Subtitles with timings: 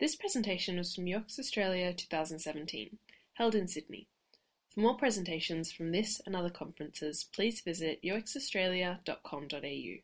[0.00, 2.98] This presentation was from UX Australia 2017,
[3.32, 4.06] held in Sydney.
[4.68, 9.94] For more presentations from this and other conferences, please visit uxaustralia.com.au.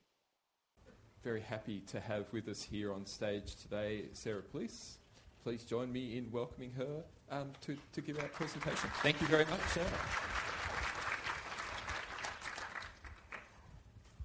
[1.22, 4.96] Very happy to have with us here on stage today Sarah Pulis.
[5.44, 8.90] Please join me in welcoming her um, to, to give our presentation.
[9.00, 9.86] Thank you very much, Sarah.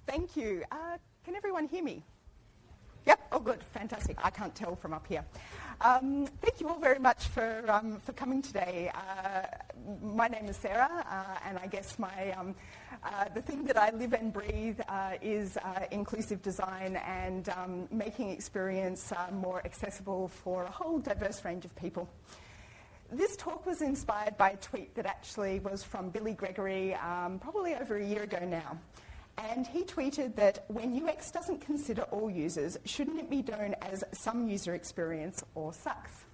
[0.08, 0.64] Thank you.
[0.72, 2.02] Uh, can everyone hear me?
[3.06, 4.16] Yep, oh good, fantastic.
[4.22, 5.24] I can't tell from up here.
[5.82, 8.90] Um, thank you all very much for, um, for coming today.
[8.94, 9.46] Uh,
[10.02, 12.54] my name is Sarah, uh, and I guess my, um,
[13.02, 17.88] uh, the thing that I live and breathe uh, is uh, inclusive design and um,
[17.90, 22.10] making experience uh, more accessible for a whole diverse range of people.
[23.10, 27.74] This talk was inspired by a tweet that actually was from Billy Gregory um, probably
[27.74, 28.78] over a year ago now.
[29.48, 34.04] And he tweeted that when UX doesn't consider all users, shouldn't it be known as
[34.12, 36.24] some user experience or sucks?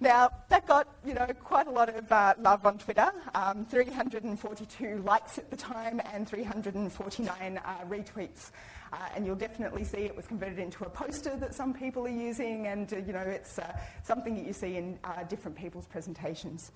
[0.00, 5.02] Now, that got you know, quite a lot of uh, love on Twitter, um, 342
[5.04, 8.52] likes at the time and 349 uh, retweets.
[8.92, 12.08] Uh, and you'll definitely see it was converted into a poster that some people are
[12.08, 15.86] using, and uh, you know, it's uh, something that you see in uh, different people's
[15.86, 16.70] presentations.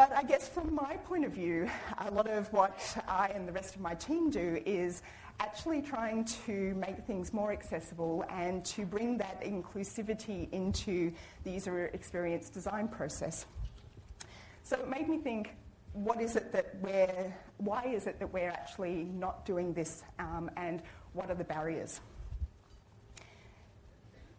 [0.00, 3.52] But I guess from my point of view, a lot of what I and the
[3.52, 5.02] rest of my team do is
[5.40, 11.12] actually trying to make things more accessible and to bring that inclusivity into
[11.44, 13.44] the user experience design process.
[14.62, 15.54] So it made me think,
[15.92, 20.50] what is it that we're, why is it that we're actually not doing this um,
[20.56, 20.80] and
[21.12, 22.00] what are the barriers?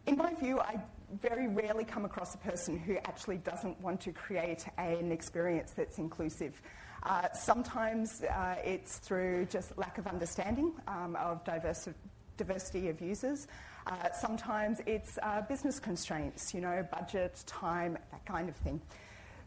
[0.07, 0.81] In my view, I
[1.19, 5.97] very rarely come across a person who actually doesn't want to create an experience that's
[5.97, 6.61] inclusive.
[7.03, 11.93] Uh, sometimes uh, it's through just lack of understanding um, of diversi-
[12.37, 13.47] diversity of users.
[13.87, 18.79] Uh, sometimes it's uh, business constraints, you know, budget, time, that kind of thing.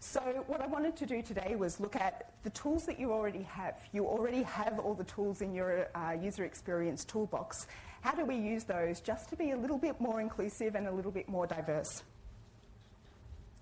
[0.01, 3.43] So, what I wanted to do today was look at the tools that you already
[3.45, 3.79] have.
[3.93, 7.69] You already have all the tools in your uh, user experience toolbox,
[8.05, 10.93] how do we use those just to be a little bit more inclusive and a
[10.93, 12.03] little bit more diverse?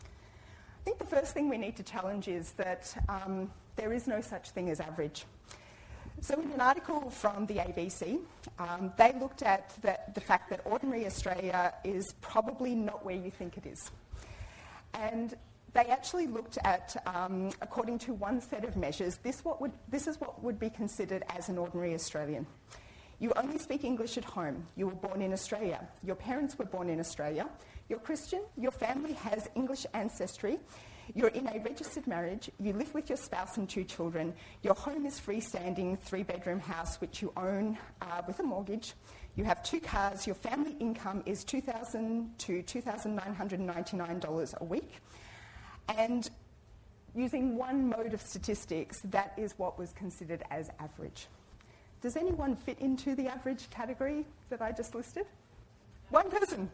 [0.02, 4.20] I think the first thing we need to challenge is that um, there is no
[4.20, 5.26] such thing as average.
[6.22, 8.18] So, in an article from the ABC,
[8.58, 13.30] um, they looked at the, the fact that ordinary Australia is probably not where you
[13.30, 13.92] think it is.
[14.94, 15.36] And
[15.72, 20.20] they actually looked at, um, according to one set of measures, this, would, this is
[20.20, 22.44] what would be considered as an ordinary Australian.
[23.22, 24.64] You only speak English at home.
[24.74, 25.86] You were born in Australia.
[26.02, 27.48] Your parents were born in Australia.
[27.88, 28.42] You're Christian.
[28.56, 30.58] Your family has English ancestry.
[31.14, 32.50] You're in a registered marriage.
[32.58, 34.34] You live with your spouse and two children.
[34.62, 38.94] Your home is freestanding, three bedroom house which you own uh, with a mortgage.
[39.36, 40.26] You have two cars.
[40.26, 44.94] Your family income is 2,000 to $2,999 a week.
[45.96, 46.28] And
[47.14, 51.28] using one mode of statistics, that is what was considered as average.
[52.02, 55.24] Does anyone fit into the average category that I just listed?
[56.10, 56.68] One person.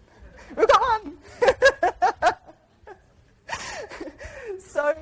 [0.57, 1.19] We've got one.
[4.59, 4.95] so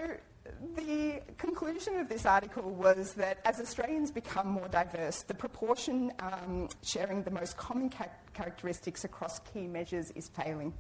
[0.75, 6.69] the conclusion of this article was that as Australians become more diverse, the proportion um,
[6.83, 10.75] sharing the most common ca- characteristics across key measures is failing.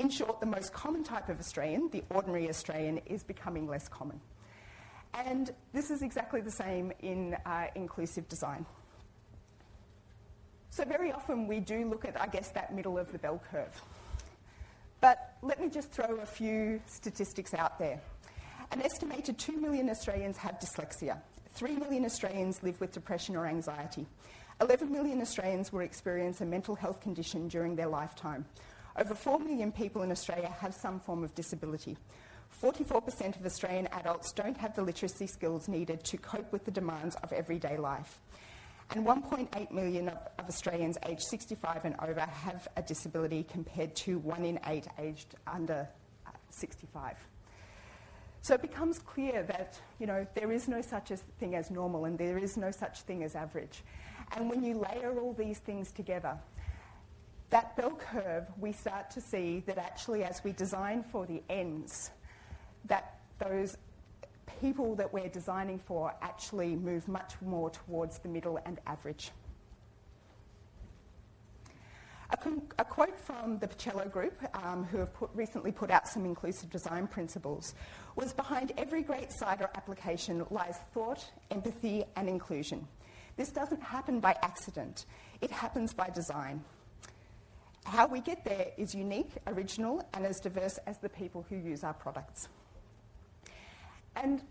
[0.00, 4.20] In short, the most common type of Australian, the ordinary Australian, is becoming less common.
[5.14, 8.66] And this is exactly the same in uh, inclusive design.
[10.72, 13.82] So, very often we do look at, I guess, that middle of the bell curve.
[15.00, 18.00] But let me just throw a few statistics out there.
[18.70, 21.18] An estimated 2 million Australians have dyslexia.
[21.54, 24.06] 3 million Australians live with depression or anxiety.
[24.60, 28.44] 11 million Australians will experience a mental health condition during their lifetime.
[28.96, 31.96] Over 4 million people in Australia have some form of disability.
[32.62, 37.16] 44% of Australian adults don't have the literacy skills needed to cope with the demands
[37.16, 38.20] of everyday life
[38.92, 44.18] and 1.8 million of, of, Australians aged 65 and over have a disability compared to
[44.18, 45.88] one in eight aged under
[46.26, 47.16] uh, 65.
[48.42, 52.18] So it becomes clear that you know, there is no such thing as normal and
[52.18, 53.84] there is no such thing as average.
[54.36, 56.36] And when you layer all these things together,
[57.50, 62.10] that bell curve, we start to see that actually as we design for the ends,
[62.86, 63.76] that those
[64.60, 69.30] people that we're designing for actually move much more towards the middle and average.
[72.32, 76.06] A, con- a quote from the Paciello Group, um, who have put, recently put out
[76.06, 77.74] some inclusive design principles,
[78.14, 82.86] was behind every great site or application lies thought, empathy, and inclusion.
[83.36, 85.06] This doesn't happen by accident,
[85.40, 86.62] it happens by design.
[87.84, 91.82] how we get there is unique, original, and as diverse as the people who use
[91.82, 92.48] our products.
[94.22, 94.42] And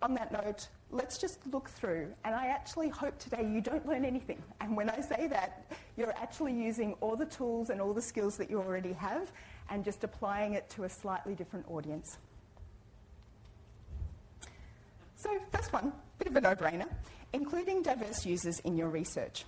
[0.00, 2.08] on that note, let's just look through.
[2.24, 4.42] And I actually hope today you don't learn anything.
[4.60, 8.36] And when I say that, you're actually using all the tools and all the skills
[8.38, 9.30] that you already have
[9.70, 12.16] and just applying it to a slightly different audience.
[15.16, 16.86] So, first one, bit of a no brainer,
[17.32, 19.44] including diverse users in your research.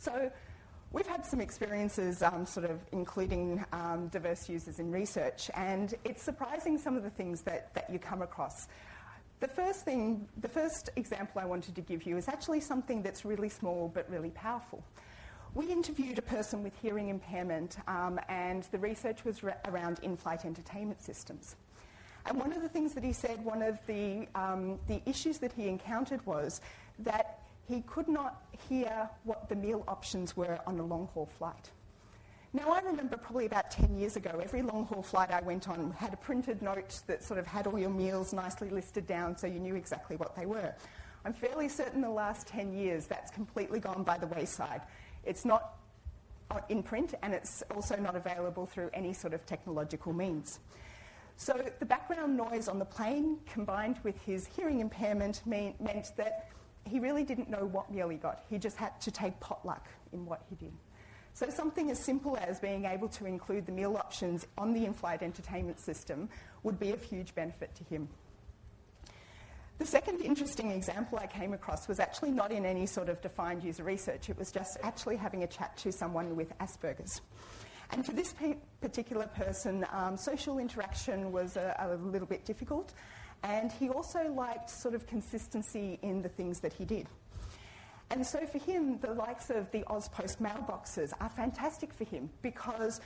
[0.00, 0.30] So,
[0.92, 6.22] we've had some experiences um, sort of including um, diverse users in research, and it's
[6.22, 8.68] surprising some of the things that, that you come across.
[9.40, 13.24] The first thing, the first example I wanted to give you is actually something that's
[13.24, 14.82] really small but really powerful.
[15.54, 20.16] We interviewed a person with hearing impairment, um, and the research was re- around in
[20.16, 21.56] flight entertainment systems.
[22.26, 25.52] And one of the things that he said, one of the, um, the issues that
[25.52, 26.60] he encountered was
[26.98, 31.70] that he could not hear what the meal options were on a long haul flight.
[32.54, 35.90] Now, I remember probably about 10 years ago, every long haul flight I went on
[35.90, 39.46] had a printed note that sort of had all your meals nicely listed down so
[39.46, 40.74] you knew exactly what they were.
[41.26, 44.80] I'm fairly certain the last 10 years that's completely gone by the wayside.
[45.24, 45.74] It's not
[46.50, 50.60] uh, in print and it's also not available through any sort of technological means.
[51.36, 56.48] So the background noise on the plane combined with his hearing impairment mean, meant that
[56.88, 58.44] he really didn't know what meal he got.
[58.48, 60.72] He just had to take potluck in what he did.
[61.34, 65.22] So something as simple as being able to include the meal options on the in-flight
[65.22, 66.28] entertainment system
[66.64, 68.08] would be of huge benefit to him.
[69.78, 73.62] The second interesting example I came across was actually not in any sort of defined
[73.62, 74.28] user research.
[74.28, 77.20] It was just actually having a chat to someone with Asperger's.
[77.92, 82.92] And for this pe- particular person, um, social interaction was a, a little bit difficult.
[83.42, 87.06] And he also liked sort of consistency in the things that he did.
[88.10, 93.00] And so for him, the likes of the AusPost mailboxes are fantastic for him because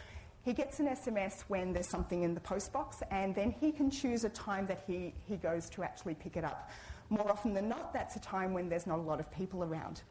[0.44, 4.24] he gets an SMS when there's something in the postbox and then he can choose
[4.24, 6.70] a time that he, he goes to actually pick it up.
[7.10, 10.02] More often than not, that's a time when there's not a lot of people around.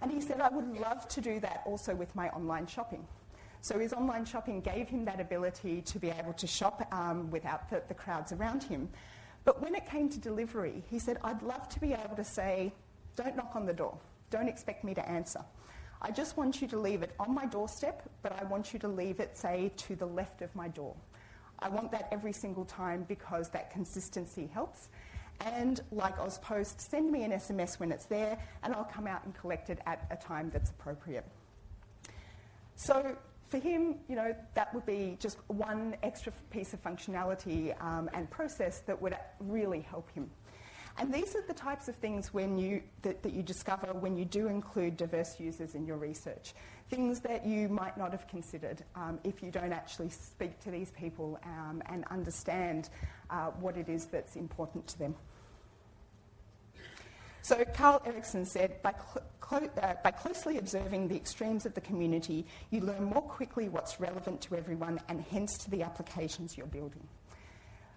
[0.00, 3.06] And he said, I would love to do that also with my online shopping.
[3.60, 7.68] So his online shopping gave him that ability to be able to shop um, without
[7.70, 8.88] the, the crowds around him.
[9.48, 12.70] But when it came to delivery, he said, I'd love to be able to say,
[13.16, 13.96] don't knock on the door.
[14.28, 15.40] Don't expect me to answer.
[16.02, 18.88] I just want you to leave it on my doorstep, but I want you to
[18.88, 20.94] leave it, say, to the left of my door.
[21.60, 24.90] I want that every single time because that consistency helps.
[25.40, 29.34] And like AusPost, send me an SMS when it's there, and I'll come out and
[29.34, 31.24] collect it at a time that's appropriate.
[32.76, 33.16] So
[33.48, 38.30] for him, you know, that would be just one extra piece of functionality um, and
[38.30, 40.30] process that would really help him.
[41.00, 44.24] And these are the types of things when you, that, that you discover when you
[44.24, 46.54] do include diverse users in your research.
[46.90, 50.90] Things that you might not have considered um, if you don't actually speak to these
[50.90, 52.90] people um, and understand
[53.30, 55.14] uh, what it is that's important to them.
[57.48, 62.44] So Carl Erickson said, by, cl- uh, by, closely observing the extremes of the community,
[62.70, 67.08] you learn more quickly what's relevant to everyone and hence to the applications you're building.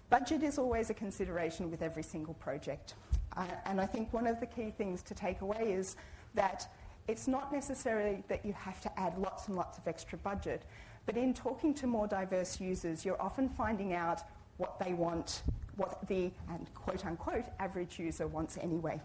[0.09, 2.93] Budget is always a consideration with every single project.
[3.35, 5.97] Uh, and I think one of the key things to take away is
[6.33, 6.71] that
[7.09, 10.63] it's not necessarily that you have to add lots and lots of extra budget,
[11.05, 14.21] but in talking to more diverse users, you're often finding out
[14.55, 15.43] what they want,
[15.75, 19.01] what the and quote unquote average user wants anyway.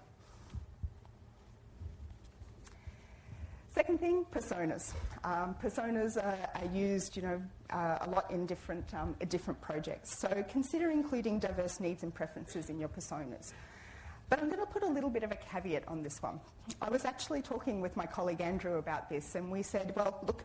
[3.76, 4.94] Second thing, personas.
[5.22, 10.18] Um, personas are, are, used, you know, uh, a lot in different, um, different projects.
[10.18, 13.52] So consider including diverse needs and preferences in your personas.
[14.30, 16.40] But I'm going to put a little bit of a caveat on this one.
[16.80, 20.42] I was actually talking with my colleague Andrew about this, and we said, well, look,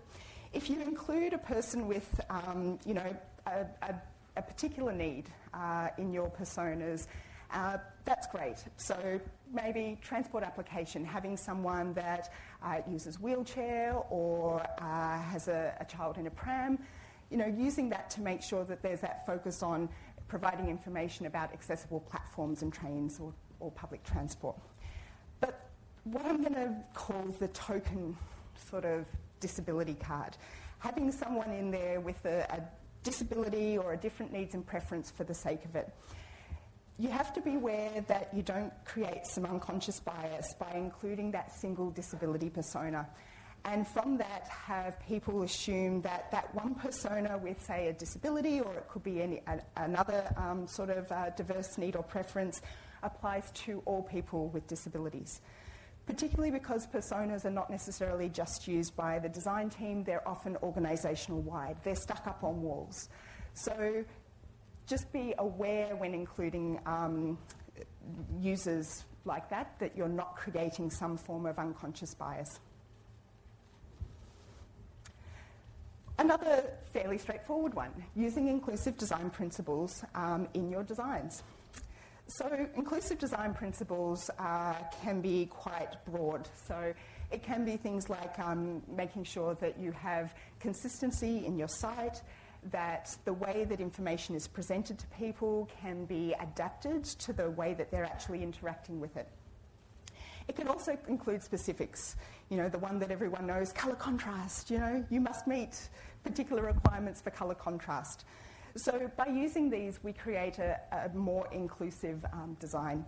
[0.52, 3.16] if you include a person with, um, you know,
[3.48, 3.96] a, a,
[4.36, 7.08] a particular need uh, in your personas,
[7.54, 8.58] uh, that's great.
[8.78, 9.20] So
[9.54, 12.32] maybe transport application, having someone that
[12.64, 16.80] uh, uses wheelchair or uh, has a, a, child in a pram,
[17.30, 19.90] you know, using that to make sure that there's that focus on
[20.28, 24.56] providing information about accessible platforms and trains or, or public transport.
[25.40, 25.70] But
[26.06, 28.16] what I'm going to call the token
[28.70, 29.06] sort of
[29.40, 30.38] disability card,
[30.80, 32.62] having someone in there with a, a
[33.04, 35.94] disability or a different needs and preference for the sake of it
[37.02, 41.52] you have to be aware that you don't create some unconscious bias by including that
[41.52, 43.10] single disability persona.
[43.66, 48.74] And from that, have people assume that that one persona with, say, a disability, or
[48.74, 52.62] it could be any, a, another um, sort of uh, diverse need or preference,
[53.02, 55.42] applies to all people with disabilities.
[56.06, 61.42] particularly because personas are not necessarily just used by the design team, they're often organisational
[61.42, 61.78] wide.
[61.84, 63.10] They're stuck up on walls.
[63.54, 64.04] So
[64.92, 67.38] just be aware when including um,
[68.42, 72.60] users like that that you're not creating some form of unconscious bias.
[76.20, 81.42] Another fairly straightforward one, using inclusive design principles um, in your designs.
[82.28, 86.50] So, inclusive design principles uh, can be quite broad.
[86.68, 86.94] So,
[87.32, 92.22] it can be things like um, making sure that you have consistency in your site,
[92.70, 97.74] that the way that information is presented to people can be adapted to the way
[97.74, 99.28] that they're actually interacting with it.
[100.48, 102.16] It can also include specifics.
[102.50, 104.70] You know, the one that everyone knows, colour contrast.
[104.70, 105.90] You know, you must meet
[106.24, 108.26] particular requirements for colour contrast.
[108.76, 113.06] So by using these, we create a, a more inclusive um, design.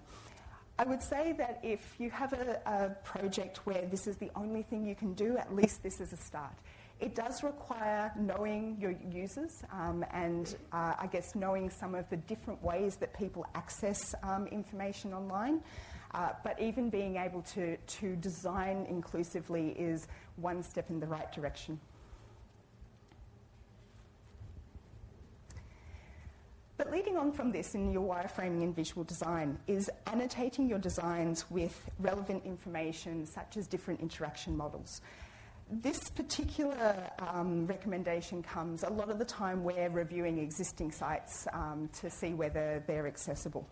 [0.77, 4.63] I would say that if you have a, a, project where this is the only
[4.63, 6.55] thing you can do, at least this is a start.
[7.03, 12.15] It does require knowing your users um, and uh, I guess knowing some of the
[12.15, 15.59] different ways that people access um, information online.
[16.13, 20.07] Uh, but even being able to, to design inclusively is
[20.37, 21.77] one step in the right direction.
[26.77, 31.51] But leading on from this in your wireframing and visual design is annotating your designs
[31.51, 35.01] with relevant information such as different interaction models.
[35.71, 41.89] This particular um, recommendation comes a lot of the time we're reviewing existing sites um,
[41.99, 43.67] to see whether they're accessible.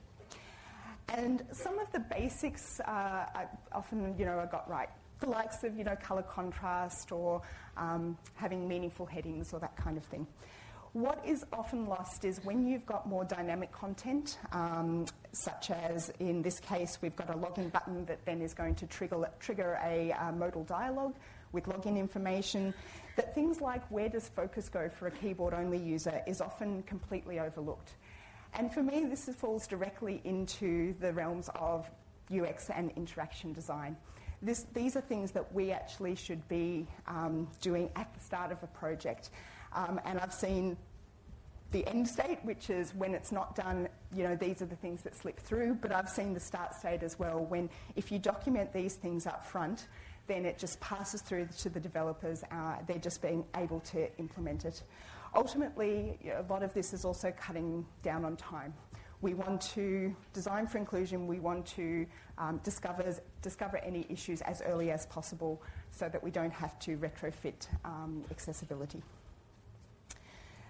[1.10, 3.25] And some of the basics uh,
[3.74, 4.89] often, you know, I got right.
[5.19, 7.41] The likes of, you know, colour contrast or
[7.77, 10.25] um, having meaningful headings or that kind of thing.
[10.93, 16.41] What is often lost is when you've got more dynamic content, um, such as in
[16.41, 20.12] this case, we've got a login button that then is going to trigger, trigger a
[20.13, 21.15] uh, modal dialogue
[21.51, 22.74] with login information,
[23.15, 27.39] that things like where does focus go for a keyboard only user is often completely
[27.39, 27.93] overlooked.
[28.53, 31.89] And for me, this falls directly into the realms of
[32.34, 33.96] UX and interaction design.
[34.41, 38.62] This, these are things that we actually should be um, doing at the start of
[38.63, 39.29] a project.
[39.74, 40.77] Um, and I've seen
[41.72, 45.03] the end state, which is when it's not done, you know, these are the things
[45.03, 45.75] that slip through.
[45.75, 49.46] But I've seen the start state as well, when if you document these things up
[49.46, 49.88] front,
[50.28, 52.44] then it just passes through to the developers.
[52.51, 54.84] Uh, they're just being able to implement it.
[55.36, 58.74] Ultimately, a lot of this is also cutting down on time.
[59.22, 64.62] We want to design for inclusion, we want to um, discover, discover any issues as
[64.63, 65.62] early as possible
[65.92, 69.01] so that we don't have to retrofit um, accessibility.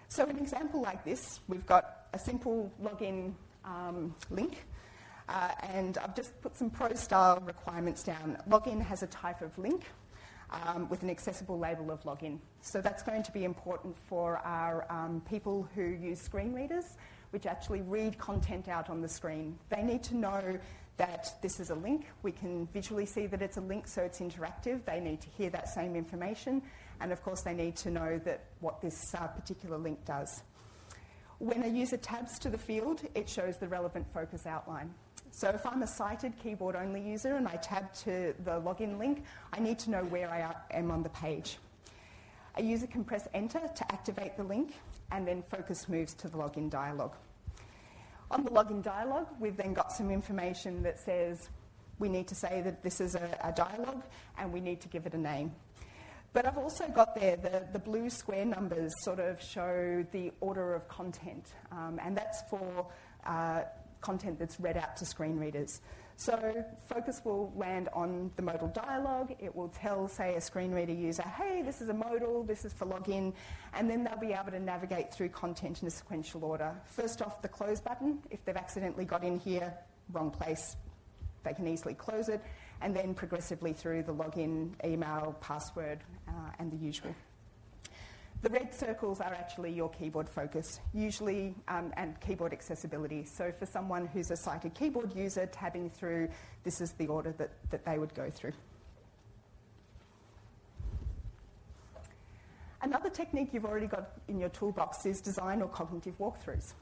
[0.10, 4.66] So, an example like this, we've got a simple login um, link.
[5.32, 8.38] Uh, and I've just put some pro style requirements down.
[8.50, 9.86] Login has a type of link
[10.50, 12.40] um, with an accessible label of login.
[12.60, 16.98] So that's going to be important for our um, people who use screen readers,
[17.30, 19.58] which actually read content out on the screen.
[19.70, 20.60] They need to know
[20.98, 22.08] that this is a link.
[22.24, 24.84] We can visually see that it's a link, so it's interactive.
[24.84, 26.62] They need to hear that same information.
[27.00, 30.44] And of course, they need to know that what this uh, particular link does.
[31.40, 34.94] When a user tabs to the field, it shows the relevant focus outline.
[35.32, 39.24] So if I'm a sighted keyboard only user and I tab to the login link,
[39.54, 41.58] I need to know where I am on the page.
[42.56, 44.74] A user can press enter to activate the link
[45.12, 47.14] and then focus moves to the login dialog.
[48.30, 51.50] On the login dialog, we've then got some information that says
[51.98, 54.02] we need to say that this is a, a dialog
[54.38, 55.54] and we need to give it a name.
[56.34, 60.74] But I've also got there the, the blue square numbers sort of show the order
[60.74, 62.88] of content, um, and that's for
[63.26, 63.64] uh,
[64.02, 65.82] content that's read out to screen readers.
[66.18, 69.34] So focus will land on the modal dialogue.
[69.40, 72.74] It will tell, say, a screen reader user, hey, this is a modal, this is
[72.74, 73.34] for login,
[73.74, 76.76] and then they'll be able to navigate through content in a sequential order.
[76.86, 78.20] First off, the close button.
[78.30, 79.74] If they've accidentally got in here,
[80.12, 80.76] wrong place,
[81.44, 82.42] they can easily close it,
[82.82, 87.16] and then progressively through the login, email, password, uh, and the usual.
[88.42, 93.24] The red circles are actually your keyboard focus, usually, um, and keyboard accessibility.
[93.24, 96.30] So for someone who's a sighted keyboard user tabbing through,
[96.64, 98.54] this is the order that, that they would go through.
[102.82, 106.74] Another technique you've already got in your toolbox is design or cognitive walkthroughs.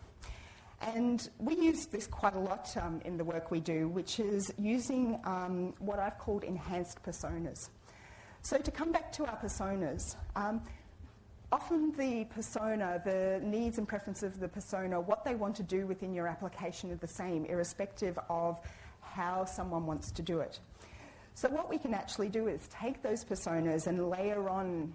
[0.82, 4.54] And we use this quite a lot um, in the work we do, which is
[4.58, 7.68] using um, what I've called enhanced personas.
[8.44, 10.62] So, to come back to our personas, um,
[11.51, 15.88] often the persona, the needs and preferences of the persona, what they want to do
[15.88, 18.60] within your application are the same, irrespective of
[19.01, 20.60] how someone wants to do it.
[21.34, 24.94] So what we can actually do is take those personas and layer on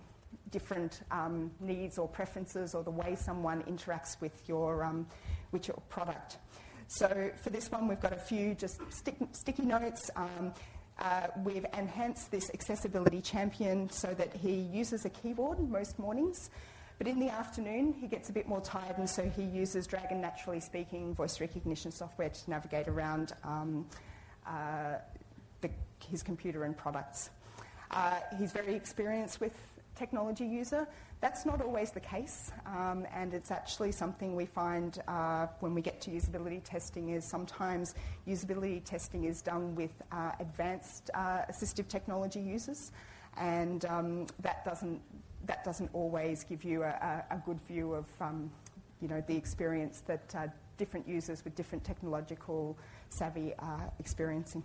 [0.51, 5.07] different um, needs or preferences or the way someone interacts with your, um,
[5.53, 6.39] with your product.
[6.87, 10.11] So for this one, we've got a few just stick, sticky notes.
[10.17, 10.53] Um,
[10.99, 16.51] uh, we've enhanced this accessibility champion so that he uses a keyboard most mornings.
[16.99, 20.23] But in the afternoon, he gets a bit more tired, and so he uses Dragon
[20.23, 23.87] NaturallySpeaking voice recognition software to navigate around um,
[24.47, 24.97] uh,
[25.61, 25.71] the,
[26.09, 27.31] his computer and products.
[27.91, 29.53] Uh, he's very experienced with
[29.95, 30.87] technology user.
[31.21, 35.81] That's not always the case, um, and it's actually something we find uh, when we
[35.81, 37.95] get to usability testing is sometimes
[38.29, 42.93] usability testing is done with uh, advanced uh, assistive technology users,
[43.39, 45.01] and um, that doesn't
[45.47, 48.51] that doesn't always give you a, a good view of um,
[49.01, 50.47] you know the experience that uh,
[50.77, 52.77] different users with different technological
[53.09, 54.63] savvy are experiencing.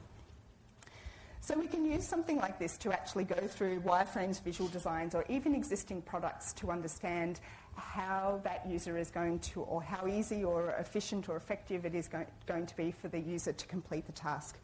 [1.41, 5.25] So we can use something like this to actually go through wireframes, visual designs, or
[5.29, 7.39] even existing products to understand
[7.75, 12.07] how that user is going to, or how easy or efficient or effective it is
[12.07, 14.57] go- going to be for the user to complete the task.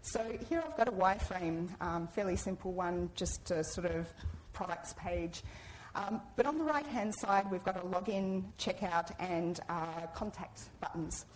[0.00, 4.06] So here I've got a wireframe, um, fairly simple one, just a sort of
[4.52, 5.42] products page.
[5.94, 10.62] Um, but on the right hand side, we've got a login, checkout, and uh, contact
[10.80, 11.26] buttons.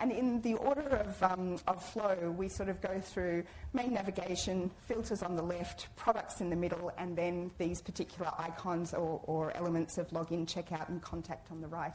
[0.00, 4.70] And in the order of, um, of flow, we sort of go through main navigation,
[4.86, 9.56] filters on the left, products in the middle, and then these particular icons or, or
[9.56, 11.94] elements of login, checkout, and contact on the right.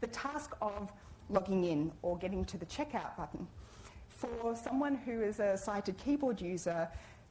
[0.00, 0.92] The task of
[1.28, 3.46] logging in or getting to the checkout button,
[4.08, 6.88] for someone who is a sighted keyboard user,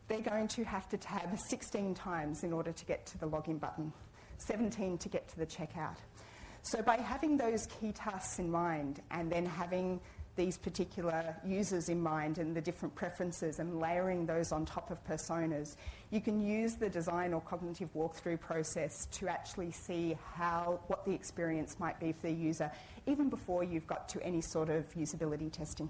[0.09, 3.57] they're going to have to tab 16 times in order to get to the login
[3.57, 3.93] button,
[4.39, 5.95] 17 to get to the checkout.
[6.63, 9.99] So by having those key tasks in mind and then having
[10.35, 15.03] these particular users in mind and the different preferences and layering those on top of
[15.05, 15.75] personas,
[16.09, 21.11] you can use the design or cognitive walkthrough process to actually see how what the
[21.11, 22.71] experience might be for the user,
[23.07, 25.89] even before you've got to any sort of usability testing.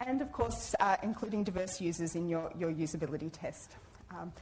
[0.00, 3.72] And of course, uh, including diverse users in your, your usability test.
[4.10, 4.32] Um,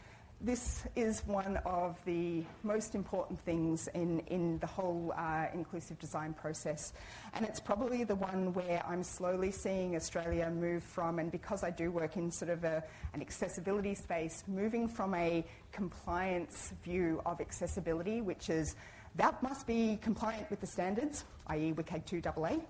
[0.45, 6.35] this is one of the most important things in, in the whole uh, inclusive design
[6.35, 6.93] process.
[7.35, 11.71] And it's probably the one where I'm slowly seeing Australia move from, and because I
[11.71, 12.83] do work in sort of a,
[13.15, 18.75] an accessibility space, moving from a compliance view of accessibility, which is
[19.15, 22.63] that must be compliant with the standards, i.e., WCAG 2AA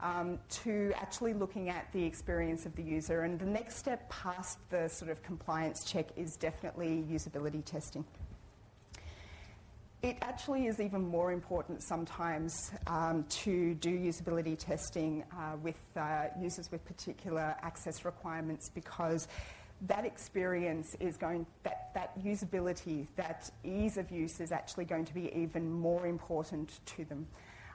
[0.00, 3.22] um, to actually looking at the experience of the user.
[3.22, 8.04] And the next step past the sort of compliance check is definitely usability testing.
[10.02, 16.26] It actually is even more important sometimes um, to do usability testing uh, with uh,
[16.38, 19.28] users with particular access requirements because
[19.86, 25.14] that experience is going, that, that usability, that ease of use is actually going to
[25.14, 27.26] be even more important to them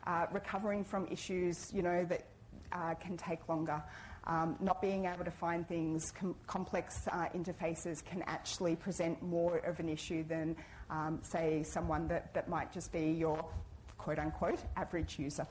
[0.10, 2.26] uh, recovering from issues, you know, that
[2.72, 3.82] uh, can take longer.
[4.26, 9.58] Um, not being able to find things, com- complex uh, interfaces can actually present more
[9.60, 10.56] of an issue than,
[10.90, 13.46] um, say, someone that, that might just be your
[13.98, 15.48] quote unquote average user.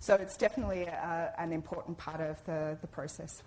[0.00, 3.42] So it's definitely a, an important part of the, the process.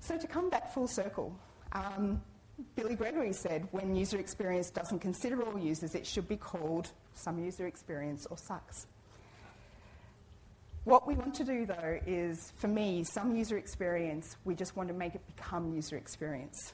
[0.00, 1.36] So to come back full circle,
[1.72, 2.22] um,
[2.74, 7.42] Billy Gregory said when user experience doesn't consider all users, it should be called some
[7.42, 8.86] user experience or sucks.
[10.84, 14.88] What we want to do though is, for me, some user experience, we just want
[14.88, 16.72] to make it become user experience.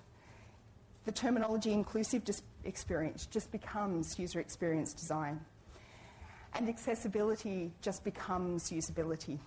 [1.05, 2.23] The terminology inclusive
[2.65, 5.41] experience just becomes user experience design.
[6.55, 9.39] And accessibility just becomes usability.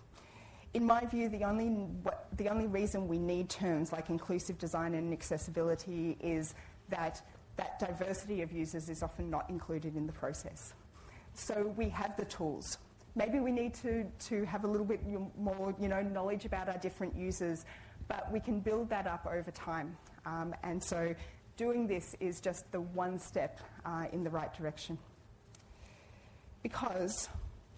[0.74, 4.94] In my view, the only, what, the only reason we need terms like inclusive design
[4.94, 6.54] and accessibility is
[6.90, 7.22] that
[7.58, 10.74] that diversity of users is often not included in the process.
[11.34, 12.78] So we have the tools.
[13.16, 15.02] Maybe we need to, to have a little bit
[15.38, 17.66] more you know, knowledge about our different users,
[18.08, 19.98] but we can build that up over time.
[20.26, 21.14] Um, and so
[21.58, 24.98] doing this is just the one step uh, in the right direction.
[26.64, 27.28] Because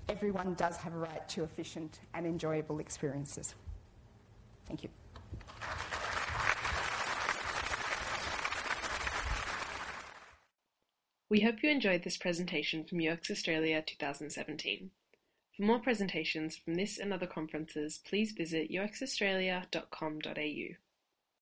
[0.10, 3.56] everyone does have a right to efficient and enjoyable experiences.
[4.68, 4.90] Thank you.
[11.30, 14.92] We hope you enjoyed this presentation from UX Australia 2017.
[15.58, 20.83] For more presentations from this and other conferences, please visit uxaustralia.com.au.